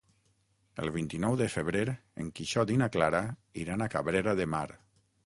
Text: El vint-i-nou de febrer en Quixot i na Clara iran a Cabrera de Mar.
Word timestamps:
El 0.83 0.87
vint-i-nou 0.95 1.35
de 1.41 1.47
febrer 1.55 1.83
en 2.23 2.31
Quixot 2.39 2.73
i 2.77 2.79
na 2.83 2.87
Clara 2.97 3.21
iran 3.65 3.85
a 3.85 3.89
Cabrera 3.97 4.35
de 4.41 4.49
Mar. 4.57 4.65